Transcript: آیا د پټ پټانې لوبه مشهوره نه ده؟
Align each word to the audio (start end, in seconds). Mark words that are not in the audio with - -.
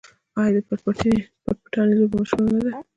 آیا 0.41 0.51
د 0.55 0.57
پټ 0.67 0.79
پټانې 1.63 1.93
لوبه 1.99 2.15
مشهوره 2.21 2.49
نه 2.55 2.59
ده؟ 2.63 2.71